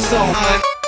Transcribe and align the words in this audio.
So 0.00 0.16
soul. 0.32 0.79